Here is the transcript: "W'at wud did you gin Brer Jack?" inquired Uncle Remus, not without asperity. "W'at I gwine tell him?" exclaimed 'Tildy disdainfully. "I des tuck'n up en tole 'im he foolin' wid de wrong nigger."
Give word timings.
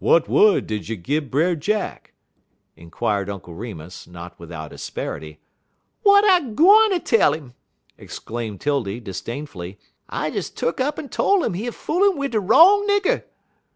"W'at 0.00 0.28
wud 0.28 0.66
did 0.66 0.88
you 0.88 0.96
gin 0.96 1.28
Brer 1.28 1.54
Jack?" 1.54 2.12
inquired 2.74 3.30
Uncle 3.30 3.54
Remus, 3.54 4.08
not 4.08 4.36
without 4.36 4.72
asperity. 4.72 5.38
"W'at 6.04 6.24
I 6.24 6.40
gwine 6.50 7.00
tell 7.02 7.32
him?" 7.32 7.54
exclaimed 7.96 8.60
'Tildy 8.60 8.98
disdainfully. 8.98 9.78
"I 10.08 10.30
des 10.30 10.40
tuck'n 10.50 10.80
up 10.82 10.98
en 10.98 11.08
tole 11.08 11.44
'im 11.44 11.54
he 11.54 11.70
foolin' 11.70 12.18
wid 12.18 12.32
de 12.32 12.40
wrong 12.40 12.88
nigger." 12.88 13.22